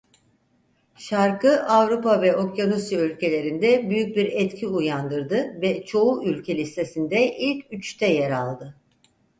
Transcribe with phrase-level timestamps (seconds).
[0.95, 8.07] Şarkı Avrupa ve Okyanusya ülkelerinde büyük bir etki uyandırdı ve çoğu ülke listesinde ilk üçte
[8.07, 8.75] yer aldı.